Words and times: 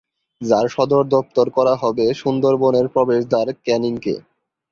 যার 0.41 0.65
সদর 0.67 1.03
দপ্তর 1.07 1.45
করা 1.49 1.73
হবে 1.75 2.05
সুন্দরবনের 2.13 2.85
প্রবেশদ্বার 2.87 3.47
ক্যানিং-কে। 3.65 4.15